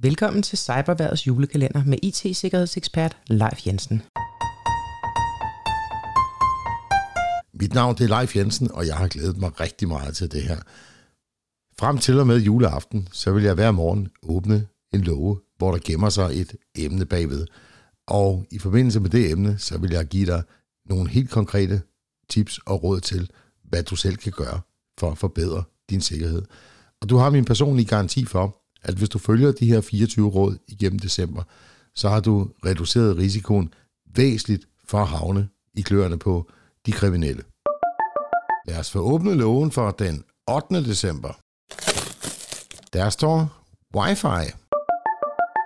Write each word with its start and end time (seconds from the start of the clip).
Velkommen 0.00 0.42
til 0.42 0.58
Cyberværdets 0.58 1.26
julekalender 1.26 1.84
med 1.84 1.98
IT-sikkerhedsekspert 2.02 3.16
Leif 3.26 3.66
Jensen. 3.66 4.02
Mit 7.54 7.74
navn 7.74 7.96
det 7.96 8.10
er 8.10 8.18
Leif 8.18 8.36
Jensen, 8.36 8.70
og 8.72 8.86
jeg 8.86 8.96
har 8.96 9.08
glædet 9.08 9.36
mig 9.36 9.60
rigtig 9.60 9.88
meget 9.88 10.16
til 10.16 10.32
det 10.32 10.42
her. 10.42 10.56
Frem 11.78 11.98
til 11.98 12.20
og 12.20 12.26
med 12.26 12.38
juleaften, 12.40 13.08
så 13.12 13.32
vil 13.32 13.42
jeg 13.42 13.54
hver 13.54 13.70
morgen 13.70 14.08
åbne 14.22 14.66
en 14.94 15.00
låge, 15.00 15.38
hvor 15.56 15.70
der 15.70 15.78
gemmer 15.84 16.08
sig 16.08 16.40
et 16.40 16.56
emne 16.74 17.06
bagved. 17.06 17.46
Og 18.06 18.46
i 18.50 18.58
forbindelse 18.58 19.00
med 19.00 19.10
det 19.10 19.30
emne, 19.30 19.58
så 19.58 19.78
vil 19.78 19.90
jeg 19.90 20.06
give 20.06 20.26
dig 20.26 20.42
nogle 20.86 21.10
helt 21.10 21.30
konkrete 21.30 21.82
tips 22.28 22.58
og 22.58 22.82
råd 22.82 23.00
til, 23.00 23.30
hvad 23.64 23.82
du 23.82 23.96
selv 23.96 24.16
kan 24.16 24.32
gøre 24.32 24.60
for 24.98 25.10
at 25.10 25.18
forbedre 25.18 25.64
din 25.90 26.00
sikkerhed. 26.00 26.42
Og 27.00 27.08
du 27.08 27.16
har 27.16 27.30
min 27.30 27.44
personlige 27.44 27.86
garanti 27.86 28.24
for, 28.24 28.58
at 28.82 28.94
hvis 28.94 29.08
du 29.08 29.18
følger 29.18 29.52
de 29.52 29.66
her 29.66 29.80
24 29.80 30.28
råd 30.28 30.58
igennem 30.68 30.98
december, 30.98 31.42
så 31.94 32.08
har 32.08 32.20
du 32.20 32.50
reduceret 32.64 33.16
risikoen 33.16 33.74
væsentligt 34.16 34.68
for 34.84 34.98
at 34.98 35.08
havne 35.08 35.48
i 35.74 35.80
kløerne 35.80 36.18
på 36.18 36.50
de 36.86 36.92
kriminelle. 36.92 37.42
Lad 38.68 38.78
os 38.78 38.90
få 38.90 38.98
åbnet 38.98 39.36
loven 39.36 39.70
for 39.72 39.90
den 39.90 40.24
8. 40.50 40.84
december. 40.84 41.32
Der 42.92 43.10
står 43.10 43.64
Wi-Fi. 43.96 44.52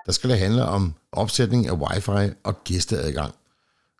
Der 0.07 0.13
skal 0.13 0.31
det 0.31 0.39
handle 0.39 0.65
om 0.65 0.95
opsætning 1.13 1.67
af 1.67 1.73
Wi-Fi 1.73 2.35
og 2.45 2.65
gæsteadgang. 2.65 3.35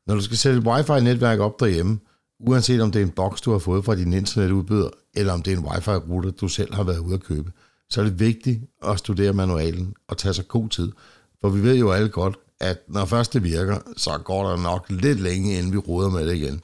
Når 0.07 0.15
du 0.15 0.21
skal 0.21 0.37
sætte 0.37 0.59
et 0.59 0.67
Wi-Fi-netværk 0.67 1.39
op 1.39 1.61
derhjemme, 1.61 1.99
uanset 2.41 2.81
om 2.81 2.93
det 2.93 3.03
er 3.03 3.07
en 3.07 3.11
boks, 3.11 3.41
du 3.41 3.53
har 3.53 3.59
fået 3.59 3.85
fra 3.85 3.95
din 3.95 4.13
internetudbyder, 4.13 4.91
eller 5.15 5.33
om 5.33 5.43
det 5.43 5.53
er 5.53 5.57
en 5.57 5.65
Wi-Fi-router, 5.65 6.31
du 6.31 6.49
selv 6.49 6.75
har 6.75 6.83
været 6.83 6.99
ude 6.99 7.15
at 7.15 7.23
købe, 7.23 7.53
så 7.93 8.01
er 8.01 8.05
det 8.05 8.21
vigtigt 8.21 8.61
at 8.87 8.99
studere 8.99 9.33
manualen 9.33 9.95
og 10.09 10.19
tage 10.19 10.35
sig 10.35 10.49
god 10.49 10.69
tid. 10.69 10.93
For 11.41 11.49
vi 11.49 11.63
ved 11.63 11.77
jo 11.77 11.93
alle 11.93 12.09
godt, 12.09 12.37
at 12.61 12.79
når 12.89 13.05
først 13.05 13.33
det 13.33 13.43
virker, 13.43 13.79
så 13.97 14.19
går 14.19 14.49
der 14.49 14.57
nok 14.57 14.87
lidt 14.89 15.21
længe, 15.21 15.59
inden 15.59 15.73
vi 15.73 15.79
ruder 15.79 16.11
med 16.11 16.27
det 16.27 16.37
igen. 16.37 16.63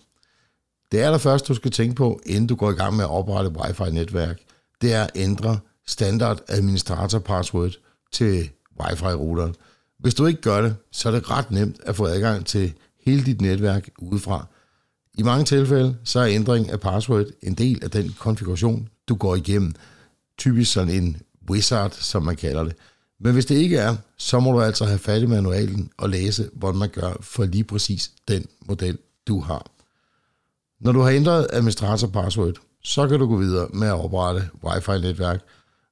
Det 0.93 1.03
er 1.03 1.11
der 1.11 1.19
først, 1.19 1.49
du 1.49 1.55
skal 1.55 1.71
tænke 1.71 1.95
på, 1.95 2.21
inden 2.27 2.47
du 2.47 2.55
går 2.55 2.71
i 2.71 2.75
gang 2.75 2.97
med 2.97 3.05
at 3.05 3.11
oprette 3.11 3.51
Wi-Fi-netværk. 3.51 4.39
Det 4.83 4.93
er 4.95 5.03
at 5.03 5.11
ændre 5.15 5.59
standard 5.87 6.41
administrator 6.49 7.19
password 7.19 7.73
til 8.13 8.51
Wi-Fi-routeren. 8.81 9.55
Hvis 9.99 10.15
du 10.15 10.27
ikke 10.27 10.41
gør 10.41 10.61
det, 10.61 10.77
så 10.93 11.09
er 11.09 11.13
det 11.13 11.31
ret 11.31 11.51
nemt 11.51 11.77
at 11.83 11.97
få 11.97 12.07
adgang 12.07 12.47
til 12.47 12.73
hele 13.05 13.25
dit 13.25 13.41
netværk 13.41 13.89
udefra. 13.99 14.47
I 15.19 15.23
mange 15.23 15.45
tilfælde 15.45 15.97
så 16.05 16.21
er 16.21 16.27
ændring 16.27 16.71
af 16.71 16.81
password 16.81 17.27
en 17.43 17.55
del 17.55 17.85
af 17.85 17.91
den 17.91 18.15
konfiguration, 18.19 18.89
du 19.09 19.15
går 19.15 19.37
igennem. 19.37 19.75
Typisk 20.39 20.73
sådan 20.73 20.95
en 20.95 21.17
wizard, 21.51 21.91
som 21.91 22.23
man 22.23 22.37
kalder 22.37 22.65
det. 22.65 22.77
Men 23.21 23.33
hvis 23.33 23.47
det 23.47 23.55
ikke 23.55 23.77
er, 23.77 23.97
så 24.17 24.41
må 24.41 24.53
du 24.53 24.61
altså 24.61 24.85
have 24.85 24.99
fat 24.99 25.23
i 25.23 25.27
manualen 25.27 25.91
og 25.97 26.11
læse, 26.11 26.51
hvordan 26.53 26.79
man 26.79 26.89
gør 26.89 27.13
for 27.21 27.45
lige 27.45 27.65
præcis 27.65 28.11
den 28.29 28.47
model, 28.67 28.99
du 29.27 29.41
har. 29.41 29.71
Når 30.81 30.93
du 30.93 31.01
har 31.01 31.11
ændret 31.11 31.47
administrator 31.53 32.07
password, 32.07 32.55
så 32.83 33.09
kan 33.09 33.19
du 33.19 33.27
gå 33.27 33.37
videre 33.37 33.69
med 33.73 33.89
at 33.89 33.95
oprette 33.95 34.49
Wi-Fi-netværk. 34.65 35.41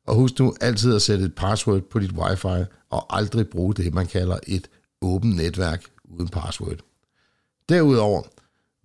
Og 0.07 0.15
husk 0.15 0.39
nu 0.39 0.55
altid 0.61 0.95
at 0.95 1.03
sætte 1.03 1.25
et 1.25 1.35
password 1.35 1.83
på 1.83 1.99
dit 1.99 2.11
Wi-Fi, 2.11 2.65
og 2.91 3.17
aldrig 3.17 3.49
bruge 3.49 3.75
det, 3.75 3.95
man 3.95 4.07
kalder 4.07 4.39
et 4.47 4.69
åbent 5.03 5.37
netværk 5.37 5.85
uden 6.05 6.29
password. 6.29 6.77
Derudover, 7.69 8.23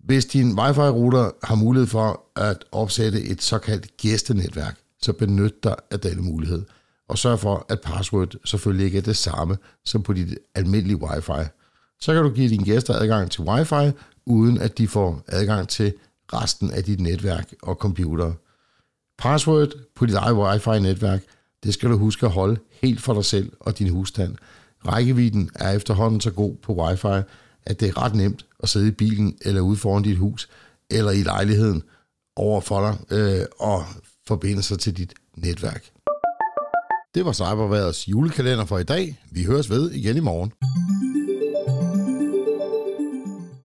hvis 0.04 0.24
din 0.24 0.58
Wi-Fi-router 0.58 1.30
har 1.46 1.54
mulighed 1.54 1.86
for 1.86 2.24
at 2.36 2.64
opsætte 2.72 3.22
et 3.22 3.42
såkaldt 3.42 3.96
gæstenetværk, 3.96 4.78
så 5.02 5.12
benyt 5.12 5.64
dig 5.64 5.76
af 5.90 6.00
denne 6.00 6.22
mulighed, 6.22 6.62
og 7.08 7.18
sørg 7.18 7.38
for, 7.38 7.66
at 7.68 7.80
password 7.80 8.34
selvfølgelig 8.44 8.86
ikke 8.86 8.98
er 8.98 9.02
det 9.02 9.16
samme 9.16 9.56
som 9.84 10.02
på 10.02 10.12
dit 10.12 10.38
almindelige 10.54 11.02
Wi-Fi. 11.02 11.44
Så 12.00 12.14
kan 12.14 12.22
du 12.22 12.30
give 12.30 12.48
dine 12.48 12.64
gæster 12.64 12.94
adgang 12.94 13.30
til 13.30 13.42
Wi-Fi, 13.42 13.92
uden 14.26 14.58
at 14.58 14.78
de 14.78 14.88
får 14.88 15.24
adgang 15.28 15.68
til 15.68 15.94
resten 16.32 16.70
af 16.70 16.84
dit 16.84 17.00
netværk 17.00 17.54
og 17.62 17.74
computer. 17.74 18.32
Password 19.18 19.68
på 19.94 20.06
dit 20.06 20.14
eget 20.14 20.34
Wi-Fi-netværk, 20.34 21.22
det 21.64 21.74
skal 21.74 21.90
du 21.90 21.98
huske 21.98 22.26
at 22.26 22.32
holde 22.32 22.60
helt 22.82 23.00
for 23.00 23.14
dig 23.14 23.24
selv 23.24 23.52
og 23.60 23.78
din 23.78 23.88
husstand. 23.88 24.36
Rækkevidden 24.86 25.50
er 25.54 25.72
efterhånden 25.72 26.20
så 26.20 26.30
god 26.30 26.56
på 26.62 26.72
Wi-Fi, 26.72 27.22
at 27.66 27.80
det 27.80 27.88
er 27.88 28.02
ret 28.02 28.14
nemt 28.14 28.46
at 28.60 28.68
sidde 28.68 28.88
i 28.88 28.90
bilen 28.90 29.38
eller 29.40 29.60
ude 29.60 29.76
foran 29.76 30.02
dit 30.02 30.18
hus 30.18 30.48
eller 30.90 31.10
i 31.10 31.22
lejligheden 31.22 31.82
over 32.36 32.60
for 32.60 32.80
dig 32.80 33.18
øh, 33.18 33.44
og 33.58 33.84
forbindelser 34.28 34.76
til 34.76 34.96
dit 34.96 35.14
netværk. 35.36 35.90
Det 37.14 37.24
var 37.24 37.32
Cyberværets 37.32 38.08
julekalender 38.08 38.64
for 38.64 38.78
i 38.78 38.84
dag. 38.84 39.20
Vi 39.30 39.44
høres 39.44 39.70
ved 39.70 39.90
igen 39.90 40.16
i 40.16 40.20
morgen. 40.20 40.52